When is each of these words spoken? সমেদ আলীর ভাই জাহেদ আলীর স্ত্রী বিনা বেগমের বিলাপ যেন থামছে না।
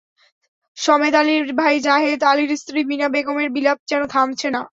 সমেদ 0.77 1.15
আলীর 1.15 1.45
ভাই 1.59 1.75
জাহেদ 1.79 2.21
আলীর 2.23 2.51
স্ত্রী 2.57 2.79
বিনা 2.89 3.07
বেগমের 3.09 3.49
বিলাপ 3.51 3.77
যেন 3.87 4.01
থামছে 4.13 4.47
না। 4.49 4.61